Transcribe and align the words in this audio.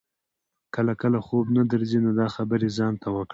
که 0.73 0.81
کله 1.01 1.19
خوب 1.27 1.45
نه 1.57 1.61
درځي 1.73 1.99
نو 2.05 2.11
دا 2.19 2.27
خبرې 2.35 2.67
ځان 2.77 2.93
ته 3.01 3.07
وکړه. 3.15 3.29